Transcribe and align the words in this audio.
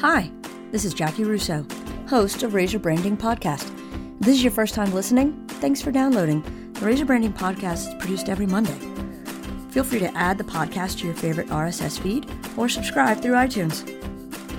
Hi, 0.00 0.30
this 0.70 0.84
is 0.84 0.94
Jaci 0.94 1.26
Russo, 1.26 1.66
host 2.08 2.44
of 2.44 2.54
Raise 2.54 2.72
Your 2.72 2.78
Branding 2.78 3.16
Podcast. 3.16 3.64
If 4.20 4.26
this 4.26 4.36
is 4.36 4.44
your 4.44 4.52
first 4.52 4.72
time 4.72 4.92
listening, 4.94 5.44
thanks 5.48 5.82
for 5.82 5.90
downloading. 5.90 6.40
The 6.74 6.86
Raise 6.86 7.00
Your 7.00 7.06
Branding 7.08 7.32
Podcast 7.32 7.88
is 7.88 7.94
produced 7.94 8.28
every 8.28 8.46
Monday. 8.46 8.78
Feel 9.70 9.82
free 9.82 9.98
to 9.98 10.16
add 10.16 10.38
the 10.38 10.44
podcast 10.44 11.00
to 11.00 11.06
your 11.06 11.16
favorite 11.16 11.48
RSS 11.48 11.98
feed 11.98 12.30
or 12.56 12.68
subscribe 12.68 13.20
through 13.20 13.32
iTunes. 13.32 13.84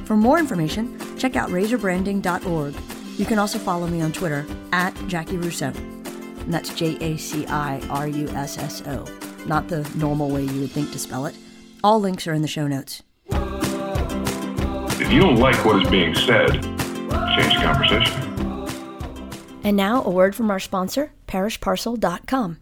For 0.06 0.18
more 0.18 0.40
information, 0.40 1.00
check 1.18 1.38
out 1.38 1.52
raiseyourbranding.org. 1.52 2.76
You 3.18 3.26
can 3.26 3.40
also 3.40 3.60
follow 3.60 3.88
me 3.88 4.02
on 4.02 4.12
Twitter 4.12 4.46
at 4.74 4.94
Jaci 5.08 5.42
Russo. 5.42 5.68
And 5.68 6.54
that's 6.54 6.74
J 6.74 6.98
A 7.00 7.16
C 7.16 7.48
I 7.48 7.80
R 7.90 8.10
U 8.10 8.28
S 8.32 8.58
S 8.58 8.86
O, 8.86 9.06
not 9.46 9.70
the 9.70 9.90
normal 9.96 10.30
way 10.32 10.44
you 10.44 10.60
would 10.60 10.72
think 10.72 10.92
to 10.92 11.00
spell 11.00 11.28
it. 11.28 11.36
All 11.82 12.02
links 12.02 12.28
are 12.28 12.34
in 12.34 12.42
the 12.42 12.48
show 12.50 12.68
notes. 12.68 13.04
If 15.10 15.14
you 15.14 15.22
don't 15.22 15.38
like 15.38 15.66
what 15.66 15.82
is 15.82 15.90
being 15.90 16.14
said, 16.14 16.52
change 16.52 17.56
the 17.56 17.62
conversation. 17.64 18.22
And 19.64 19.76
now, 19.76 20.04
a 20.04 20.10
word 20.12 20.36
from 20.36 20.52
our 20.52 20.60
sponsor, 20.60 21.14
parishparcel.com. 21.28 22.60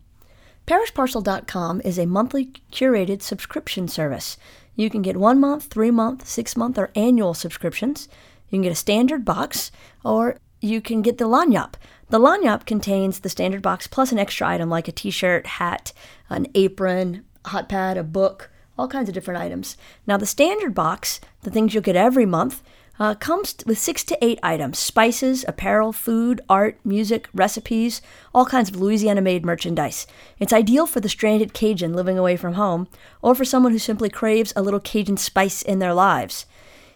Parishparcel.com 0.66 1.82
is 1.84 2.00
a 2.00 2.06
monthly 2.06 2.54
curated 2.72 3.22
subscription 3.22 3.90
service. 3.90 4.38
You 4.76 4.90
can 4.90 5.02
get 5.02 5.18
one 5.18 5.42
month, 5.42 5.66
three 5.66 5.92
month, 5.92 6.26
six 6.26 6.56
month, 6.56 6.78
or 6.78 6.90
annual 6.96 7.34
subscriptions. 7.34 8.08
You 8.48 8.56
can 8.56 8.62
get 8.62 8.72
a 8.72 8.76
standard 8.76 9.26
box, 9.26 9.70
or 10.06 10.38
you 10.62 10.80
can 10.80 11.02
get 11.02 11.18
the 11.18 11.28
Lagniappe. 11.28 11.74
The 12.12 12.20
Lagniappe 12.20 12.66
contains 12.66 13.20
the 13.20 13.30
standard 13.30 13.62
box 13.62 13.88
plus 13.88 14.14
an 14.14 14.20
extra 14.20 14.48
item 14.48 14.70
like 14.70 14.88
a 14.88 14.94
t 14.94 15.12
shirt, 15.12 15.46
hat, 15.46 15.92
an 16.30 16.48
apron, 16.56 17.26
hot 17.48 17.68
pad, 17.68 17.98
a 17.98 18.04
book, 18.04 18.50
all 18.78 18.88
kinds 18.88 19.10
of 19.10 19.16
different 19.16 19.40
items. 19.40 19.78
Now, 20.06 20.18
the 20.18 20.26
standard 20.26 20.74
box, 20.74 21.20
the 21.44 21.52
things 21.52 21.74
you'll 21.74 21.84
get 21.84 21.96
every 21.96 22.26
month, 22.26 22.62
uh, 23.00 23.16
comes 23.16 23.56
with 23.66 23.78
six 23.78 24.04
to 24.04 24.18
eight 24.24 24.40
items 24.42 24.80
spices, 24.80 25.46
apparel, 25.48 25.94
food, 25.94 26.42
art, 26.50 26.80
music, 26.84 27.30
recipes, 27.34 28.02
all 28.34 28.46
kinds 28.46 28.70
of 28.70 28.76
Louisiana 28.76 29.22
made 29.22 29.46
merchandise. 29.46 30.08
It's 30.40 30.54
ideal 30.54 30.88
for 30.88 31.00
the 31.00 31.10
stranded 31.10 31.54
Cajun 31.54 31.94
living 31.94 32.18
away 32.18 32.38
from 32.38 32.54
home, 32.54 32.88
or 33.22 33.36
for 33.36 33.46
someone 33.46 33.72
who 33.72 33.80
simply 33.80 34.10
craves 34.10 34.54
a 34.56 34.62
little 34.62 34.80
Cajun 34.80 35.18
spice 35.18 35.62
in 35.62 35.80
their 35.80 35.94
lives. 35.94 36.46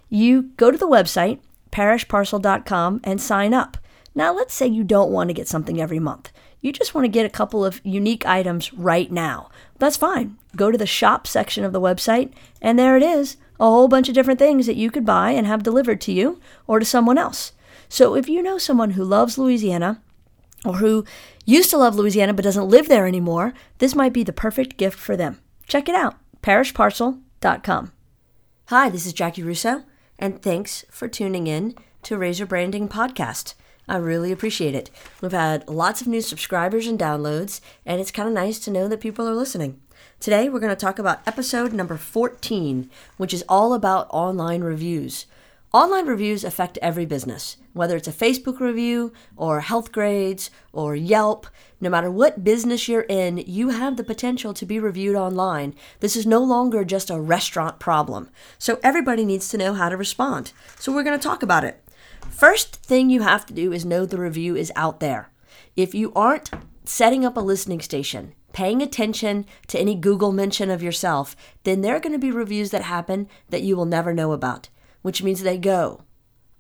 You 0.10 0.44
go 0.58 0.72
to 0.72 0.78
the 0.78 0.88
website, 0.88 1.40
parishparcel.com, 1.72 3.02
and 3.04 3.22
sign 3.22 3.54
up. 3.54 3.78
Now, 4.14 4.34
let's 4.34 4.54
say 4.54 4.68
you 4.68 4.84
don't 4.84 5.12
want 5.12 5.30
to 5.30 5.34
get 5.34 5.48
something 5.48 5.80
every 5.80 6.00
month. 6.00 6.32
You 6.62 6.72
just 6.72 6.94
want 6.94 7.06
to 7.06 7.10
get 7.10 7.26
a 7.26 7.30
couple 7.30 7.66
of 7.66 7.82
unique 7.84 8.26
items 8.26 8.72
right 8.74 9.12
now. 9.12 9.50
That's 9.80 9.98
fine. 9.98 10.38
Go 10.56 10.70
to 10.70 10.78
the 10.78 10.86
shop 10.86 11.26
section 11.26 11.64
of 11.64 11.74
the 11.74 11.82
website, 11.82 12.32
and 12.62 12.78
there 12.78 12.96
it 12.96 13.04
is 13.04 13.38
a 13.60 13.66
whole 13.66 13.88
bunch 13.88 14.10
of 14.10 14.16
different 14.16 14.40
things 14.40 14.66
that 14.66 14.76
you 14.76 14.90
could 14.90 15.06
buy 15.06 15.32
and 15.32 15.46
have 15.46 15.62
delivered 15.64 16.02
to 16.02 16.12
you 16.12 16.40
or 16.66 16.80
to 16.80 16.86
someone 16.86 17.18
else. 17.18 17.52
So 17.90 18.16
if 18.16 18.28
you 18.30 18.42
know 18.42 18.58
someone 18.58 18.92
who 18.92 19.04
loves 19.04 19.38
Louisiana, 19.38 20.02
or 20.66 20.76
who 20.76 21.06
used 21.46 21.70
to 21.72 21.78
love 21.78 21.96
Louisiana 21.96 22.34
but 22.34 22.44
doesn't 22.44 22.70
live 22.70 22.88
there 22.88 23.08
anymore, 23.08 23.54
this 23.80 23.96
might 23.96 24.14
be 24.14 24.24
the 24.24 24.34
perfect 24.34 24.78
gift 24.78 24.98
for 24.98 25.16
them. 25.18 25.40
Check 25.68 25.90
it 25.90 25.96
out 25.96 26.16
parishparcel.com. 26.42 27.92
Hi, 28.66 28.90
this 28.90 29.06
is 29.06 29.14
Jaci 29.14 29.46
Russo, 29.46 29.84
and 30.18 30.42
thanks 30.42 30.86
for 30.90 31.08
tuning 31.08 31.46
in 31.46 31.76
to 32.02 32.18
Raise 32.18 32.40
Your 32.40 32.48
Branding 32.48 32.90
Podcast. 32.90 33.54
I 33.88 33.98
really 33.98 34.32
appreciate 34.32 34.76
it. 34.76 34.90
We've 35.22 35.32
had 35.32 35.68
lots 35.68 36.02
of 36.02 36.08
new 36.08 36.22
subscribers 36.22 36.88
and 36.88 37.00
downloads, 37.00 37.62
and 37.86 38.00
it's 38.00 38.12
kind 38.12 38.28
of 38.28 38.34
nice 38.34 38.60
to 38.60 38.72
know 38.72 38.88
that 38.88 39.02
people 39.02 39.28
are 39.28 39.36
listening. 39.36 39.82
Today, 40.20 40.50
we're 40.50 40.60
going 40.60 40.76
to 40.76 40.76
talk 40.76 41.00
about 41.00 41.28
episode 41.28 41.74
number 41.74 41.98
14, 41.98 42.90
which 43.18 43.34
is 43.34 43.44
all 43.50 43.74
about 43.74 44.08
online 44.12 44.62
reviews. 44.62 45.26
Online 45.74 46.06
reviews 46.06 46.44
affect 46.44 46.78
every 46.82 47.06
business, 47.06 47.56
whether 47.72 47.96
it's 47.96 48.08
a 48.08 48.12
Facebook 48.12 48.60
review 48.60 49.14
or 49.38 49.62
Healthgrades 49.62 50.50
or 50.74 50.98
Yelp. 50.98 51.48
No 51.80 51.90
matter 51.90 52.12
what 52.12 52.44
business 52.44 52.90
you're 52.90 53.06
in, 53.08 53.38
you 53.38 53.70
have 53.70 53.96
the 53.96 54.04
potential 54.04 54.54
to 54.54 54.66
be 54.66 54.80
reviewed 54.80 55.16
online. 55.16 55.74
This 56.02 56.18
is 56.18 56.28
no 56.28 56.44
longer 56.44 56.84
just 56.84 57.10
a 57.10 57.22
restaurant 57.22 57.80
problem. 57.80 58.30
So 58.60 58.80
everybody 58.84 59.24
needs 59.24 59.48
to 59.50 59.58
know 59.58 59.74
how 59.74 59.88
to 59.88 59.96
respond. 59.96 60.52
So 60.78 60.94
we're 60.94 61.04
going 61.04 61.18
to 61.18 61.24
talk 61.24 61.42
about 61.42 61.64
it. 61.64 61.82
First 62.30 62.78
thing 62.78 63.10
you 63.10 63.22
have 63.22 63.46
to 63.48 63.54
do 63.54 63.72
is 63.72 63.86
know 63.86 64.06
the 64.06 64.18
review 64.18 64.56
is 64.56 64.72
out 64.76 65.00
there. 65.00 65.30
If 65.76 65.94
you 65.94 66.12
aren't 66.14 66.50
setting 66.84 67.26
up 67.26 67.38
a 67.38 67.42
listening 67.42 67.82
station, 67.82 68.34
paying 68.54 68.82
attention 68.82 69.46
to 69.68 69.80
any 69.80 69.96
Google 69.96 70.32
mention 70.32 70.70
of 70.70 70.84
yourself, 70.84 71.36
then 71.64 71.82
there 71.82 71.96
are 71.96 72.00
going 72.00 72.14
to 72.14 72.20
be 72.20 72.32
reviews 72.32 72.72
that 72.72 72.84
happen 72.84 73.28
that 73.50 73.62
you 73.62 73.76
will 73.76 73.86
never 73.86 74.14
know 74.14 74.32
about, 74.32 74.70
which 75.02 75.24
means 75.24 75.42
they 75.42 75.58
go 75.58 76.02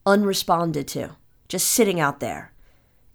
unresponded 0.06 0.88
to, 0.88 1.16
just 1.47 1.68
sitting 1.68 2.00
out 2.00 2.19
there. 2.19 2.52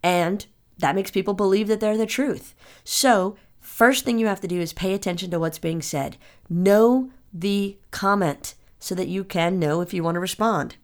And 0.03 0.47
that 0.78 0.94
makes 0.94 1.10
people 1.10 1.34
believe 1.34 1.69
that 1.69 1.81
they're 1.81 1.97
the 1.97 2.06
truth. 2.06 2.54
So, 2.84 3.37
first 3.60 4.04
thing 4.04 4.19
you 4.19 4.26
have 4.26 4.41
to 4.41 4.48
do 4.48 4.60
is 4.60 4.72
pay 4.72 4.94
attention 4.94 5.31
to 5.31 5.38
what's 5.38 5.58
being 5.58 5.82
said. 5.82 6.16
Know 6.48 7.10
the 7.32 7.76
comment 7.91 8.54
so 8.78 8.94
that 8.94 9.08
you 9.08 9.25
can 9.25 9.58
know 9.58 9.81
if 9.81 9.93
you 9.93 10.03
want 10.03 10.16
to 10.16 10.20
respond. 10.20 10.76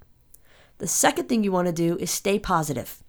The 0.79 0.89
second 0.89 1.29
thing 1.29 1.45
you 1.45 1.53
want 1.53 1.67
to 1.67 1.73
do 1.73 1.97
is 1.99 2.11
stay 2.11 2.39
positive. 2.39 3.03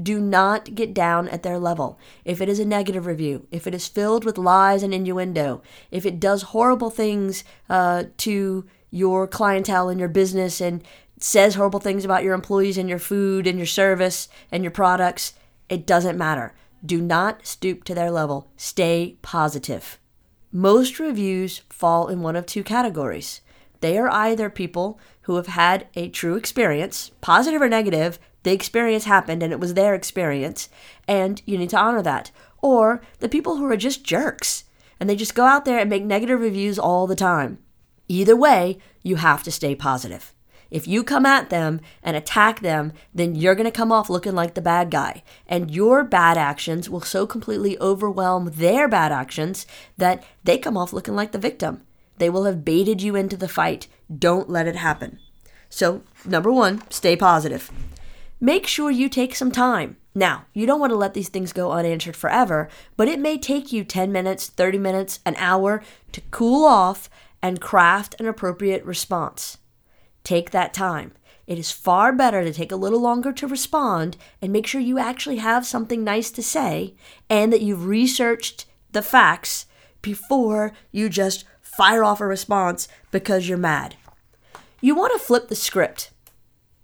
Do 0.00 0.20
not 0.20 0.74
get 0.74 0.94
down 0.94 1.28
at 1.28 1.42
their 1.42 1.58
level. 1.58 1.98
If 2.24 2.40
it 2.40 2.48
is 2.48 2.60
a 2.60 2.64
negative 2.64 3.06
review, 3.06 3.48
if 3.50 3.66
it 3.66 3.74
is 3.74 3.88
filled 3.88 4.24
with 4.24 4.38
lies 4.38 4.82
and 4.82 4.94
innuendo, 4.94 5.62
if 5.90 6.06
it 6.06 6.20
does 6.20 6.42
horrible 6.42 6.90
things 6.90 7.42
uh, 7.68 8.04
to 8.18 8.64
your 8.90 9.26
clientele 9.26 9.88
and 9.88 9.98
your 9.98 10.08
business 10.08 10.60
and 10.60 10.84
says 11.18 11.56
horrible 11.56 11.80
things 11.80 12.04
about 12.04 12.22
your 12.22 12.34
employees 12.34 12.78
and 12.78 12.88
your 12.88 13.00
food 13.00 13.46
and 13.46 13.58
your 13.58 13.66
service 13.66 14.28
and 14.52 14.62
your 14.62 14.70
products, 14.70 15.34
it 15.68 15.86
doesn't 15.86 16.16
matter. 16.16 16.54
Do 16.84 17.00
not 17.00 17.44
stoop 17.44 17.82
to 17.84 17.94
their 17.94 18.10
level. 18.10 18.48
Stay 18.56 19.16
positive. 19.20 19.98
Most 20.52 21.00
reviews 21.00 21.62
fall 21.68 22.08
in 22.08 22.22
one 22.22 22.36
of 22.36 22.46
two 22.46 22.62
categories. 22.62 23.40
They 23.80 23.98
are 23.98 24.08
either 24.08 24.48
people 24.48 24.98
who 25.28 25.36
have 25.36 25.48
had 25.48 25.86
a 25.94 26.08
true 26.08 26.36
experience, 26.36 27.10
positive 27.20 27.60
or 27.60 27.68
negative, 27.68 28.18
the 28.44 28.52
experience 28.52 29.04
happened 29.04 29.42
and 29.42 29.52
it 29.52 29.60
was 29.60 29.74
their 29.74 29.94
experience, 29.94 30.70
and 31.06 31.42
you 31.44 31.58
need 31.58 31.68
to 31.68 31.76
honor 31.76 32.00
that. 32.00 32.30
Or 32.62 33.02
the 33.18 33.28
people 33.28 33.58
who 33.58 33.66
are 33.66 33.76
just 33.76 34.02
jerks 34.02 34.64
and 34.98 35.08
they 35.08 35.14
just 35.14 35.34
go 35.34 35.44
out 35.44 35.66
there 35.66 35.78
and 35.78 35.90
make 35.90 36.02
negative 36.02 36.40
reviews 36.40 36.78
all 36.78 37.06
the 37.06 37.14
time. 37.14 37.58
Either 38.08 38.34
way, 38.34 38.78
you 39.02 39.16
have 39.16 39.42
to 39.42 39.52
stay 39.52 39.74
positive. 39.74 40.32
If 40.70 40.88
you 40.88 41.04
come 41.04 41.26
at 41.26 41.50
them 41.50 41.82
and 42.02 42.16
attack 42.16 42.60
them, 42.60 42.94
then 43.14 43.34
you're 43.34 43.54
going 43.54 43.66
to 43.66 43.70
come 43.70 43.92
off 43.92 44.08
looking 44.08 44.34
like 44.34 44.54
the 44.54 44.62
bad 44.62 44.90
guy. 44.90 45.22
And 45.46 45.70
your 45.70 46.04
bad 46.04 46.38
actions 46.38 46.88
will 46.88 47.02
so 47.02 47.26
completely 47.26 47.78
overwhelm 47.80 48.52
their 48.54 48.88
bad 48.88 49.12
actions 49.12 49.66
that 49.98 50.24
they 50.42 50.56
come 50.56 50.78
off 50.78 50.94
looking 50.94 51.14
like 51.14 51.32
the 51.32 51.38
victim. 51.38 51.82
They 52.18 52.30
will 52.30 52.44
have 52.44 52.64
baited 52.64 53.02
you 53.02 53.16
into 53.16 53.36
the 53.36 53.48
fight. 53.48 53.88
Don't 54.14 54.48
let 54.48 54.66
it 54.66 54.76
happen. 54.76 55.18
So, 55.68 56.02
number 56.24 56.52
one, 56.52 56.82
stay 56.90 57.16
positive. 57.16 57.70
Make 58.40 58.66
sure 58.66 58.90
you 58.90 59.08
take 59.08 59.34
some 59.34 59.52
time. 59.52 59.96
Now, 60.14 60.46
you 60.52 60.66
don't 60.66 60.80
want 60.80 60.90
to 60.90 60.96
let 60.96 61.14
these 61.14 61.28
things 61.28 61.52
go 61.52 61.72
unanswered 61.72 62.16
forever, 62.16 62.68
but 62.96 63.08
it 63.08 63.20
may 63.20 63.38
take 63.38 63.72
you 63.72 63.84
10 63.84 64.10
minutes, 64.10 64.48
30 64.48 64.78
minutes, 64.78 65.20
an 65.24 65.34
hour 65.36 65.82
to 66.12 66.20
cool 66.30 66.64
off 66.64 67.10
and 67.42 67.60
craft 67.60 68.16
an 68.18 68.26
appropriate 68.26 68.84
response. 68.84 69.58
Take 70.24 70.50
that 70.50 70.74
time. 70.74 71.12
It 71.46 71.58
is 71.58 71.70
far 71.70 72.12
better 72.12 72.44
to 72.44 72.52
take 72.52 72.72
a 72.72 72.76
little 72.76 73.00
longer 73.00 73.32
to 73.32 73.46
respond 73.46 74.16
and 74.42 74.52
make 74.52 74.66
sure 74.66 74.80
you 74.80 74.98
actually 74.98 75.38
have 75.38 75.64
something 75.66 76.04
nice 76.04 76.30
to 76.32 76.42
say 76.42 76.94
and 77.30 77.52
that 77.52 77.62
you've 77.62 77.86
researched 77.86 78.66
the 78.92 79.02
facts 79.02 79.66
before 80.02 80.72
you 80.92 81.08
just 81.08 81.44
fire 81.78 82.02
off 82.02 82.20
a 82.20 82.26
response 82.26 82.88
because 83.12 83.48
you're 83.48 83.56
mad. 83.56 83.94
You 84.80 84.96
want 84.96 85.12
to 85.12 85.24
flip 85.24 85.46
the 85.46 85.54
script. 85.54 86.10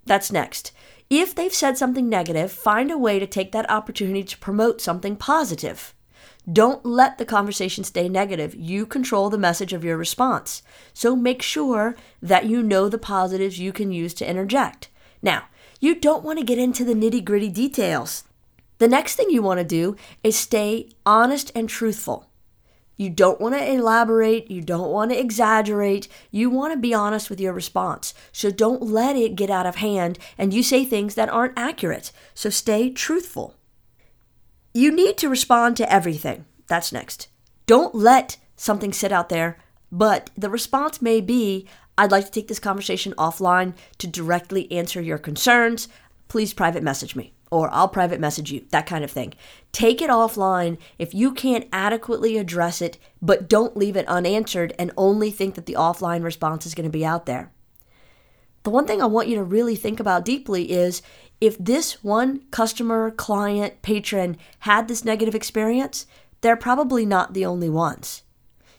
That's 0.06 0.30
next. 0.30 0.70
If 1.10 1.34
they've 1.34 1.52
said 1.52 1.76
something 1.76 2.08
negative, 2.08 2.52
find 2.52 2.92
a 2.92 2.96
way 2.96 3.18
to 3.18 3.26
take 3.26 3.50
that 3.50 3.68
opportunity 3.68 4.22
to 4.22 4.38
promote 4.38 4.80
something 4.80 5.16
positive. 5.16 5.94
Don't 6.50 6.86
let 6.86 7.18
the 7.18 7.24
conversation 7.24 7.82
stay 7.82 8.08
negative. 8.08 8.54
You 8.54 8.86
control 8.86 9.30
the 9.30 9.36
message 9.36 9.72
of 9.72 9.82
your 9.82 9.96
response. 9.96 10.62
So 10.92 11.16
make 11.16 11.42
sure 11.42 11.96
that 12.22 12.46
you 12.46 12.62
know 12.62 12.88
the 12.88 12.96
positives 12.96 13.58
you 13.58 13.72
can 13.72 13.90
use 13.90 14.14
to 14.14 14.30
interject. 14.30 14.90
Now, 15.20 15.46
you 15.80 15.96
don't 15.96 16.22
want 16.22 16.38
to 16.38 16.44
get 16.44 16.58
into 16.58 16.84
the 16.84 16.94
nitty 16.94 17.24
gritty 17.24 17.48
details. 17.48 18.22
The 18.78 18.86
next 18.86 19.16
thing 19.16 19.28
you 19.28 19.42
want 19.42 19.58
to 19.58 19.64
do 19.64 19.96
is 20.22 20.36
stay 20.36 20.90
honest 21.04 21.50
and 21.56 21.68
truthful. 21.68 22.30
You 22.96 23.10
don't 23.10 23.40
want 23.40 23.54
to 23.54 23.72
elaborate. 23.72 24.50
You 24.50 24.60
don't 24.60 24.90
want 24.90 25.10
to 25.10 25.18
exaggerate. 25.18 26.08
You 26.30 26.48
want 26.50 26.72
to 26.72 26.78
be 26.78 26.94
honest 26.94 27.28
with 27.28 27.40
your 27.40 27.52
response. 27.52 28.14
So 28.32 28.50
don't 28.50 28.82
let 28.82 29.16
it 29.16 29.36
get 29.36 29.50
out 29.50 29.66
of 29.66 29.76
hand 29.76 30.18
and 30.38 30.54
you 30.54 30.62
say 30.62 30.84
things 30.84 31.14
that 31.16 31.28
aren't 31.28 31.58
accurate. 31.58 32.12
So 32.34 32.50
stay 32.50 32.90
truthful. 32.90 33.56
You 34.72 34.92
need 34.92 35.18
to 35.18 35.28
respond 35.28 35.76
to 35.78 35.92
everything. 35.92 36.46
That's 36.66 36.92
next. 36.92 37.28
Don't 37.66 37.94
let 37.94 38.36
something 38.56 38.92
sit 38.92 39.12
out 39.12 39.28
there, 39.28 39.58
but 39.90 40.30
the 40.36 40.50
response 40.50 41.02
may 41.02 41.20
be 41.20 41.66
I'd 41.96 42.10
like 42.10 42.24
to 42.24 42.30
take 42.30 42.48
this 42.48 42.58
conversation 42.58 43.14
offline 43.16 43.74
to 43.98 44.08
directly 44.08 44.70
answer 44.72 45.00
your 45.00 45.18
concerns. 45.18 45.88
Please 46.26 46.52
private 46.52 46.82
message 46.82 47.14
me 47.14 47.32
or 47.54 47.72
I'll 47.72 47.86
private 47.86 48.18
message 48.18 48.50
you, 48.50 48.66
that 48.70 48.84
kind 48.84 49.04
of 49.04 49.12
thing. 49.12 49.32
Take 49.70 50.02
it 50.02 50.10
offline 50.10 50.76
if 50.98 51.14
you 51.14 51.32
can't 51.32 51.68
adequately 51.72 52.36
address 52.36 52.82
it, 52.82 52.98
but 53.22 53.48
don't 53.48 53.76
leave 53.76 53.96
it 53.96 54.08
unanswered 54.08 54.74
and 54.76 54.90
only 54.96 55.30
think 55.30 55.54
that 55.54 55.66
the 55.66 55.76
offline 55.78 56.24
response 56.24 56.66
is 56.66 56.74
going 56.74 56.82
to 56.82 56.90
be 56.90 57.06
out 57.06 57.26
there. 57.26 57.52
The 58.64 58.70
one 58.70 58.88
thing 58.88 59.00
I 59.00 59.06
want 59.06 59.28
you 59.28 59.36
to 59.36 59.44
really 59.44 59.76
think 59.76 60.00
about 60.00 60.24
deeply 60.24 60.72
is 60.72 61.00
if 61.40 61.56
this 61.56 62.02
one 62.02 62.40
customer, 62.50 63.12
client, 63.12 63.82
patron 63.82 64.36
had 64.60 64.88
this 64.88 65.04
negative 65.04 65.36
experience, 65.36 66.08
they're 66.40 66.56
probably 66.56 67.06
not 67.06 67.34
the 67.34 67.46
only 67.46 67.70
ones. 67.70 68.24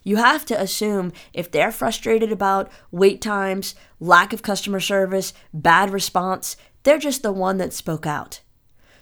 You 0.04 0.18
have 0.18 0.44
to 0.48 0.62
assume 0.62 1.14
if 1.34 1.50
they're 1.50 1.72
frustrated 1.72 2.30
about 2.30 2.70
wait 2.92 3.22
times, 3.22 3.74
lack 4.02 4.34
of 4.34 4.44
customer 4.44 4.82
service, 4.82 5.34
bad 5.54 5.92
response, 5.92 6.58
they're 6.84 7.00
just 7.00 7.24
the 7.24 7.32
one 7.32 7.58
that 7.58 7.74
spoke 7.74 8.06
out. 8.06 8.42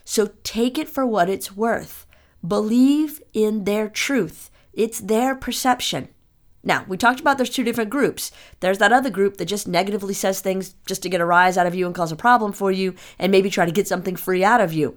So 0.04 0.30
take 0.42 0.78
it 0.78 0.88
for 0.88 1.06
what 1.06 1.30
it's 1.30 1.56
worth. 1.56 2.06
Believe 2.46 3.22
in 3.32 3.64
their 3.64 3.88
truth. 3.88 4.50
It's 4.72 5.00
their 5.00 5.34
perception. 5.34 6.08
Now, 6.62 6.84
we 6.88 6.96
talked 6.96 7.20
about 7.20 7.36
there's 7.36 7.50
two 7.50 7.64
different 7.64 7.90
groups. 7.90 8.30
There's 8.60 8.78
that 8.78 8.92
other 8.92 9.10
group 9.10 9.36
that 9.36 9.44
just 9.44 9.68
negatively 9.68 10.14
says 10.14 10.40
things 10.40 10.74
just 10.86 11.02
to 11.02 11.10
get 11.10 11.20
a 11.20 11.26
rise 11.26 11.58
out 11.58 11.66
of 11.66 11.74
you 11.74 11.86
and 11.86 11.94
cause 11.94 12.10
a 12.10 12.16
problem 12.16 12.52
for 12.52 12.72
you 12.72 12.94
and 13.18 13.30
maybe 13.30 13.50
try 13.50 13.66
to 13.66 13.72
get 13.72 13.86
something 13.86 14.16
free 14.16 14.42
out 14.42 14.62
of 14.62 14.72
you. 14.72 14.96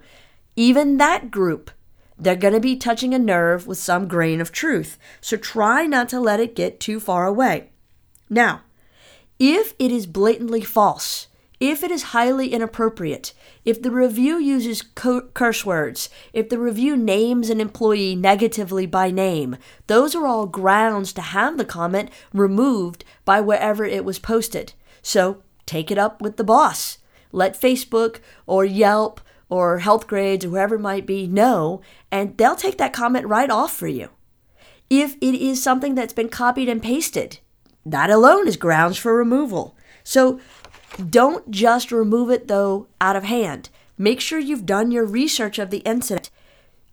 Even 0.56 0.96
that 0.96 1.30
group, 1.30 1.70
they're 2.18 2.36
going 2.36 2.54
to 2.54 2.60
be 2.60 2.74
touching 2.74 3.14
a 3.14 3.18
nerve 3.18 3.66
with 3.66 3.78
some 3.78 4.08
grain 4.08 4.40
of 4.40 4.50
truth. 4.50 4.98
So 5.20 5.36
try 5.36 5.86
not 5.86 6.08
to 6.08 6.20
let 6.20 6.40
it 6.40 6.56
get 6.56 6.80
too 6.80 7.00
far 7.00 7.26
away. 7.26 7.70
Now, 8.30 8.62
if 9.38 9.74
it 9.78 9.92
is 9.92 10.06
blatantly 10.06 10.62
false, 10.62 11.28
if 11.60 11.82
it 11.82 11.90
is 11.90 12.14
highly 12.14 12.52
inappropriate, 12.52 13.32
if 13.64 13.82
the 13.82 13.90
review 13.90 14.38
uses 14.38 14.82
curse 14.82 15.66
words, 15.66 16.08
if 16.32 16.48
the 16.48 16.58
review 16.58 16.96
names 16.96 17.50
an 17.50 17.60
employee 17.60 18.14
negatively 18.14 18.86
by 18.86 19.10
name, 19.10 19.56
those 19.88 20.14
are 20.14 20.26
all 20.26 20.46
grounds 20.46 21.12
to 21.14 21.20
have 21.20 21.58
the 21.58 21.64
comment 21.64 22.10
removed 22.32 23.04
by 23.24 23.40
wherever 23.40 23.84
it 23.84 24.04
was 24.04 24.18
posted. 24.18 24.72
So 25.02 25.42
take 25.66 25.90
it 25.90 25.98
up 25.98 26.22
with 26.22 26.36
the 26.36 26.44
boss. 26.44 26.98
Let 27.32 27.60
Facebook 27.60 28.20
or 28.46 28.64
Yelp 28.64 29.20
or 29.48 29.80
Healthgrades 29.80 30.44
or 30.44 30.48
whoever 30.48 30.76
it 30.76 30.80
might 30.80 31.06
be 31.06 31.26
know, 31.26 31.80
and 32.10 32.36
they'll 32.36 32.54
take 32.54 32.78
that 32.78 32.92
comment 32.92 33.26
right 33.26 33.50
off 33.50 33.74
for 33.74 33.88
you. 33.88 34.10
If 34.88 35.16
it 35.20 35.34
is 35.34 35.62
something 35.62 35.94
that's 35.94 36.12
been 36.14 36.28
copied 36.28 36.68
and 36.68 36.82
pasted, 36.82 37.38
that 37.84 38.10
alone 38.10 38.46
is 38.46 38.56
grounds 38.56 38.96
for 38.96 39.14
removal. 39.14 39.76
So 40.04 40.40
don't 41.10 41.50
just 41.50 41.92
remove 41.92 42.30
it, 42.30 42.48
though, 42.48 42.86
out 43.00 43.16
of 43.16 43.24
hand. 43.24 43.70
Make 43.96 44.20
sure 44.20 44.38
you've 44.38 44.66
done 44.66 44.90
your 44.90 45.04
research 45.04 45.58
of 45.58 45.70
the 45.70 45.78
incident. 45.78 46.30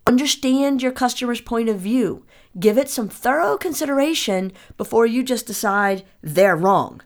Understand 0.08 0.82
your 0.82 0.92
customer's 0.92 1.42
point 1.42 1.70
of 1.70 1.80
view. 1.80 2.26
Give 2.60 2.78
it 2.78 2.90
some 2.90 3.10
thorough 3.10 3.58
consideration 3.58 4.52
before 4.78 5.06
you 5.06 5.24
just 5.24 5.48
decide 5.48 6.04
they're 6.22 6.56
wrong. 6.56 7.02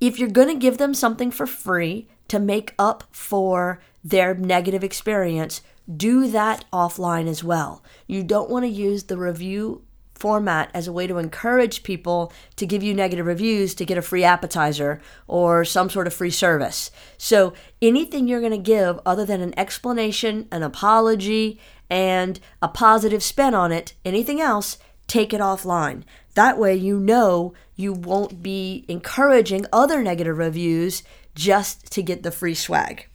If 0.00 0.18
you're 0.18 0.28
going 0.28 0.48
to 0.48 0.54
give 0.54 0.78
them 0.78 0.94
something 0.94 1.30
for 1.30 1.46
free 1.46 2.08
to 2.28 2.38
make 2.38 2.74
up 2.78 3.04
for 3.10 3.80
their 4.04 4.34
negative 4.34 4.84
experience, 4.84 5.60
do 5.96 6.30
that 6.30 6.64
offline 6.72 7.26
as 7.26 7.42
well. 7.42 7.82
You 8.06 8.22
don't 8.22 8.50
want 8.50 8.64
to 8.64 8.68
use 8.68 9.04
the 9.04 9.16
review 9.16 9.82
format 10.18 10.70
as 10.74 10.86
a 10.86 10.92
way 10.92 11.06
to 11.06 11.18
encourage 11.18 11.82
people 11.82 12.32
to 12.56 12.66
give 12.66 12.82
you 12.82 12.94
negative 12.94 13.26
reviews 13.26 13.74
to 13.74 13.84
get 13.84 13.98
a 13.98 14.02
free 14.02 14.24
appetizer 14.24 15.00
or 15.26 15.64
some 15.64 15.88
sort 15.88 16.06
of 16.06 16.14
free 16.14 16.30
service. 16.30 16.90
So, 17.16 17.52
anything 17.80 18.26
you're 18.26 18.40
going 18.40 18.52
to 18.52 18.58
give 18.58 19.00
other 19.06 19.24
than 19.24 19.40
an 19.40 19.58
explanation, 19.58 20.48
an 20.50 20.62
apology, 20.62 21.60
and 21.90 22.40
a 22.60 22.68
positive 22.68 23.22
spin 23.22 23.54
on 23.54 23.72
it, 23.72 23.94
anything 24.04 24.40
else, 24.40 24.78
take 25.06 25.32
it 25.32 25.40
offline. 25.40 26.02
That 26.34 26.58
way, 26.58 26.74
you 26.74 26.98
know 26.98 27.54
you 27.74 27.92
won't 27.92 28.42
be 28.42 28.84
encouraging 28.88 29.66
other 29.72 30.02
negative 30.02 30.38
reviews 30.38 31.02
just 31.34 31.90
to 31.92 32.02
get 32.02 32.22
the 32.22 32.30
free 32.30 32.54
swag. 32.54 33.06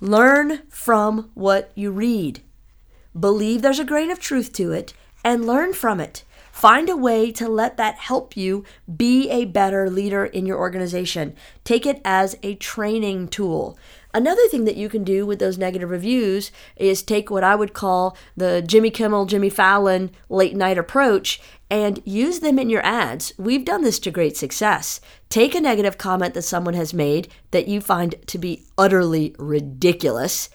Learn 0.00 0.62
from 0.68 1.30
what 1.34 1.72
you 1.74 1.90
read. 1.90 2.40
Believe 3.18 3.62
there's 3.62 3.80
a 3.80 3.84
grain 3.84 4.10
of 4.10 4.20
truth 4.20 4.52
to 4.54 4.72
it 4.72 4.94
and 5.28 5.44
learn 5.44 5.74
from 5.74 6.00
it. 6.00 6.24
Find 6.50 6.88
a 6.88 6.96
way 6.96 7.30
to 7.32 7.48
let 7.48 7.76
that 7.76 7.96
help 7.96 8.34
you 8.34 8.64
be 8.96 9.28
a 9.28 9.44
better 9.44 9.90
leader 9.90 10.24
in 10.24 10.46
your 10.46 10.58
organization. 10.58 11.36
Take 11.64 11.84
it 11.84 12.00
as 12.02 12.34
a 12.42 12.54
training 12.54 13.28
tool. 13.28 13.78
Another 14.14 14.48
thing 14.48 14.64
that 14.64 14.78
you 14.78 14.88
can 14.88 15.04
do 15.04 15.26
with 15.26 15.38
those 15.38 15.58
negative 15.58 15.90
reviews 15.90 16.50
is 16.76 17.02
take 17.02 17.30
what 17.30 17.44
I 17.44 17.54
would 17.54 17.74
call 17.74 18.16
the 18.38 18.62
Jimmy 18.62 18.88
Kimmel, 18.88 19.26
Jimmy 19.26 19.50
Fallon 19.50 20.10
late 20.30 20.56
night 20.56 20.78
approach 20.78 21.42
and 21.70 22.00
use 22.06 22.40
them 22.40 22.58
in 22.58 22.70
your 22.70 22.84
ads. 22.84 23.34
We've 23.36 23.66
done 23.66 23.82
this 23.82 23.98
to 24.00 24.10
great 24.10 24.36
success. 24.38 25.02
Take 25.28 25.54
a 25.54 25.60
negative 25.60 25.98
comment 25.98 26.32
that 26.32 26.42
someone 26.42 26.72
has 26.72 26.94
made 26.94 27.28
that 27.50 27.68
you 27.68 27.82
find 27.82 28.14
to 28.28 28.38
be 28.38 28.64
utterly 28.78 29.36
ridiculous 29.38 30.48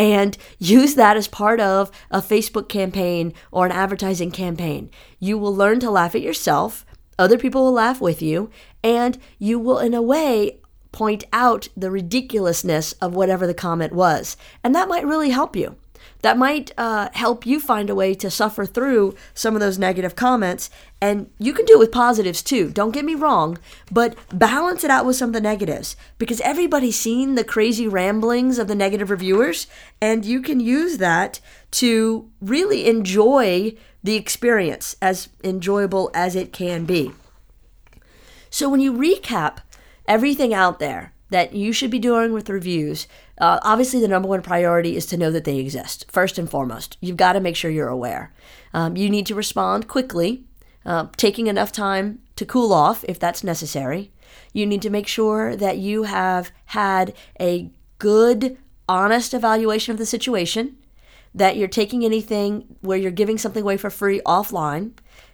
and 0.00 0.38
use 0.58 0.94
that 0.94 1.18
as 1.18 1.28
part 1.28 1.60
of 1.60 1.90
a 2.10 2.22
Facebook 2.22 2.70
campaign 2.70 3.34
or 3.52 3.66
an 3.66 3.72
advertising 3.72 4.30
campaign. 4.30 4.90
You 5.18 5.36
will 5.36 5.54
learn 5.54 5.78
to 5.80 5.90
laugh 5.90 6.14
at 6.14 6.22
yourself, 6.22 6.86
other 7.18 7.36
people 7.36 7.64
will 7.64 7.72
laugh 7.72 8.00
with 8.00 8.22
you, 8.22 8.50
and 8.82 9.18
you 9.38 9.58
will, 9.58 9.78
in 9.78 9.92
a 9.92 10.00
way, 10.00 10.58
point 10.90 11.24
out 11.34 11.68
the 11.76 11.90
ridiculousness 11.90 12.92
of 12.94 13.14
whatever 13.14 13.46
the 13.46 13.52
comment 13.52 13.92
was. 13.92 14.38
And 14.64 14.74
that 14.74 14.88
might 14.88 15.04
really 15.04 15.30
help 15.30 15.54
you 15.54 15.76
that 16.22 16.38
might 16.38 16.72
uh, 16.76 17.08
help 17.12 17.46
you 17.46 17.60
find 17.60 17.90
a 17.90 17.94
way 17.94 18.14
to 18.14 18.30
suffer 18.30 18.66
through 18.66 19.14
some 19.34 19.54
of 19.54 19.60
those 19.60 19.78
negative 19.78 20.16
comments. 20.16 20.70
And 21.00 21.30
you 21.38 21.52
can 21.52 21.64
do 21.64 21.74
it 21.74 21.78
with 21.78 21.92
positives 21.92 22.42
too, 22.42 22.70
don't 22.70 22.92
get 22.92 23.04
me 23.04 23.14
wrong, 23.14 23.58
but 23.90 24.16
balance 24.32 24.84
it 24.84 24.90
out 24.90 25.06
with 25.06 25.16
some 25.16 25.30
of 25.30 25.34
the 25.34 25.40
negatives 25.40 25.96
because 26.18 26.40
everybody's 26.42 26.98
seen 26.98 27.34
the 27.34 27.44
crazy 27.44 27.88
ramblings 27.88 28.58
of 28.58 28.68
the 28.68 28.74
negative 28.74 29.10
reviewers, 29.10 29.66
and 30.00 30.24
you 30.24 30.42
can 30.42 30.60
use 30.60 30.98
that 30.98 31.40
to 31.70 32.30
really 32.40 32.86
enjoy 32.86 33.74
the 34.02 34.16
experience 34.16 34.96
as 35.00 35.28
enjoyable 35.44 36.10
as 36.14 36.34
it 36.34 36.52
can 36.52 36.84
be. 36.84 37.12
So 38.50 38.68
when 38.68 38.80
you 38.80 38.92
recap 38.92 39.58
everything 40.08 40.52
out 40.52 40.80
there 40.80 41.12
that 41.30 41.54
you 41.54 41.72
should 41.72 41.90
be 41.90 41.98
doing 41.98 42.32
with 42.32 42.48
reviews, 42.48 43.06
uh, 43.38 43.58
obviously, 43.62 44.00
the 44.00 44.08
number 44.08 44.28
one 44.28 44.42
priority 44.42 44.96
is 44.96 45.06
to 45.06 45.16
know 45.16 45.30
that 45.30 45.44
they 45.44 45.58
exist, 45.58 46.04
first 46.10 46.38
and 46.38 46.50
foremost. 46.50 46.98
You've 47.00 47.16
got 47.16 47.32
to 47.32 47.40
make 47.40 47.56
sure 47.56 47.70
you're 47.70 47.88
aware. 47.88 48.32
Um, 48.74 48.96
you 48.96 49.08
need 49.08 49.26
to 49.26 49.34
respond 49.34 49.88
quickly, 49.88 50.44
uh, 50.84 51.06
taking 51.16 51.46
enough 51.46 51.72
time 51.72 52.20
to 52.36 52.44
cool 52.44 52.72
off 52.72 53.04
if 53.08 53.18
that's 53.18 53.42
necessary. 53.42 54.12
You 54.52 54.66
need 54.66 54.82
to 54.82 54.90
make 54.90 55.06
sure 55.06 55.56
that 55.56 55.78
you 55.78 56.04
have 56.04 56.52
had 56.66 57.14
a 57.40 57.70
good, 57.98 58.58
honest 58.88 59.32
evaluation 59.32 59.92
of 59.92 59.98
the 59.98 60.06
situation, 60.06 60.76
that 61.34 61.56
you're 61.56 61.68
taking 61.68 62.04
anything 62.04 62.76
where 62.80 62.98
you're 62.98 63.10
giving 63.10 63.38
something 63.38 63.62
away 63.62 63.76
for 63.76 63.90
free 63.90 64.20
offline. 64.26 64.92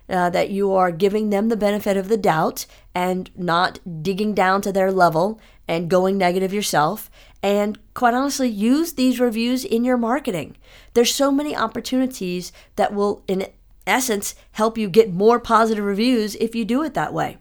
Uh, 0.08 0.30
that 0.30 0.50
you 0.50 0.72
are 0.72 0.92
giving 0.92 1.30
them 1.30 1.48
the 1.48 1.56
benefit 1.56 1.96
of 1.96 2.06
the 2.06 2.16
doubt 2.16 2.64
and 2.94 3.28
not 3.34 3.80
digging 4.04 4.34
down 4.34 4.62
to 4.62 4.70
their 4.70 4.92
level 4.92 5.40
and 5.66 5.90
going 5.90 6.16
negative 6.16 6.52
yourself. 6.52 7.10
And 7.42 7.76
quite 7.92 8.14
honestly, 8.14 8.48
use 8.48 8.92
these 8.92 9.18
reviews 9.18 9.64
in 9.64 9.84
your 9.84 9.96
marketing. 9.96 10.56
There's 10.94 11.12
so 11.12 11.32
many 11.32 11.56
opportunities 11.56 12.52
that 12.76 12.94
will, 12.94 13.24
in 13.26 13.48
essence, 13.84 14.36
help 14.52 14.78
you 14.78 14.88
get 14.88 15.12
more 15.12 15.40
positive 15.40 15.84
reviews 15.84 16.36
if 16.36 16.54
you 16.54 16.64
do 16.64 16.84
it 16.84 16.94
that 16.94 17.12
way. 17.12 17.38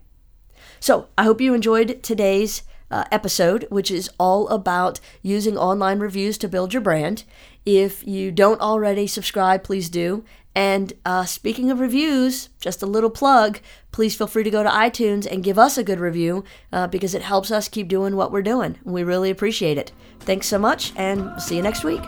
So 0.79 1.07
I 1.17 1.23
hope 1.23 1.41
you 1.41 1.53
enjoyed 1.53 2.01
today's 2.03 2.63
uh, 2.91 3.05
episode, 3.11 3.67
which 3.69 3.89
is 3.89 4.09
all 4.19 4.47
about 4.49 4.99
using 5.21 5.57
online 5.57 5.99
reviews 5.99 6.37
to 6.39 6.47
build 6.47 6.73
your 6.73 6.81
brand. 6.81 7.23
If 7.65 8.05
you 8.05 8.31
don't 8.31 8.61
already 8.61 9.07
subscribe, 9.07 9.63
please 9.63 9.89
do. 9.89 10.23
And 10.53 10.93
uh, 11.03 11.25
speaking 11.25 11.69
of 11.69 11.79
reviews, 11.79 12.49
just 12.59 12.81
a 12.81 12.85
little 12.85 13.09
plug 13.09 13.59
please 13.95 14.13
feel 14.13 14.27
free 14.27 14.43
to 14.43 14.51
go 14.51 14.61
to 14.61 14.69
iTunes 14.69 15.25
and 15.25 15.41
give 15.41 15.57
us 15.57 15.77
a 15.77 15.83
good 15.83 16.01
review 16.01 16.43
uh, 16.73 16.85
because 16.85 17.15
it 17.15 17.21
helps 17.21 17.49
us 17.49 17.69
keep 17.69 17.87
doing 17.87 18.17
what 18.17 18.29
we're 18.29 18.41
doing. 18.41 18.77
We 18.83 19.03
really 19.03 19.29
appreciate 19.29 19.77
it. 19.77 19.93
Thanks 20.19 20.47
so 20.47 20.59
much, 20.59 20.91
and 20.97 21.41
see 21.41 21.55
you 21.55 21.61
next 21.61 21.85
week. 21.85 22.03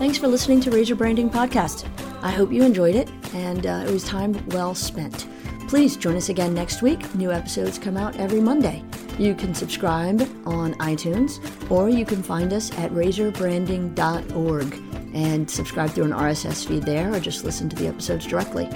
Thanks 0.00 0.18
for 0.18 0.26
listening 0.26 0.60
to 0.62 0.72
Raise 0.72 0.88
Your 0.88 0.98
Branding 0.98 1.30
Podcast. 1.30 1.86
I 2.20 2.32
hope 2.32 2.50
you 2.50 2.64
enjoyed 2.64 2.96
it, 2.96 3.08
and 3.32 3.64
uh, 3.64 3.84
it 3.86 3.92
was 3.92 4.02
time 4.02 4.44
well 4.48 4.74
spent. 4.74 5.28
Please 5.68 5.96
join 5.96 6.16
us 6.16 6.30
again 6.30 6.52
next 6.52 6.82
week. 6.82 7.14
New 7.14 7.30
episodes 7.30 7.78
come 7.78 7.96
out 7.96 8.16
every 8.16 8.40
Monday. 8.40 8.82
You 9.16 9.36
can 9.36 9.54
subscribe 9.54 10.22
on 10.46 10.74
iTunes, 10.74 11.38
or 11.70 11.88
you 11.88 12.04
can 12.04 12.24
find 12.24 12.52
us 12.52 12.76
at 12.76 12.90
raiseyourbranding.org 12.90 14.89
and 15.14 15.50
subscribe 15.50 15.90
through 15.90 16.04
an 16.04 16.12
RSS 16.12 16.66
feed 16.66 16.84
there, 16.84 17.12
or 17.12 17.20
just 17.20 17.44
listen 17.44 17.68
to 17.68 17.76
the 17.76 17.86
episodes 17.86 18.26
directly. 18.26 18.68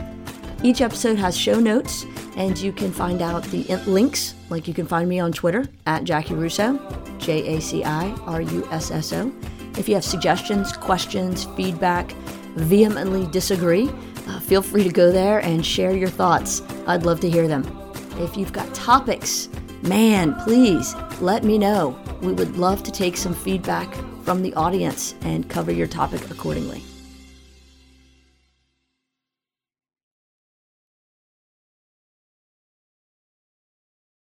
Each 0.62 0.80
episode 0.80 1.18
has 1.18 1.36
show 1.36 1.60
notes, 1.60 2.06
and 2.36 2.58
you 2.58 2.72
can 2.72 2.90
find 2.90 3.20
out 3.20 3.44
the 3.44 3.64
links, 3.86 4.34
like 4.48 4.66
you 4.66 4.74
can 4.74 4.86
find 4.86 5.08
me 5.08 5.20
on 5.20 5.32
Twitter 5.32 5.66
at 5.86 6.04
Jaci 6.04 6.36
Russo, 6.36 6.78
J 7.18 7.56
A 7.56 7.60
C 7.60 7.84
I 7.84 8.10
R 8.22 8.40
U 8.40 8.66
S 8.70 8.90
S 8.90 9.12
O. 9.12 9.32
If 9.76 9.88
you 9.88 9.94
have 9.94 10.04
suggestions, 10.04 10.72
questions, 10.72 11.44
feedback, 11.56 12.12
vehemently 12.54 13.26
disagree, 13.26 13.90
uh, 14.28 14.40
feel 14.40 14.62
free 14.62 14.84
to 14.84 14.90
go 14.90 15.12
there 15.12 15.40
and 15.40 15.64
share 15.64 15.94
your 15.94 16.08
thoughts. 16.08 16.62
I'd 16.86 17.04
love 17.04 17.20
to 17.20 17.30
hear 17.30 17.46
them. 17.46 17.64
If 18.18 18.36
you've 18.36 18.52
got 18.52 18.72
topics, 18.74 19.48
man, 19.82 20.34
please 20.44 20.94
let 21.20 21.44
me 21.44 21.58
know. 21.58 21.98
We 22.22 22.32
would 22.32 22.56
love 22.56 22.82
to 22.84 22.90
take 22.90 23.16
some 23.16 23.34
feedback 23.34 23.94
from 24.24 24.42
the 24.42 24.54
audience 24.54 25.14
and 25.22 25.48
cover 25.48 25.70
your 25.70 25.86
topic 25.86 26.30
accordingly. 26.30 26.82